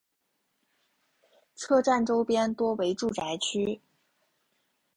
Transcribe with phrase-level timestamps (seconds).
[1.53, 3.79] 车站周边多为住宅区。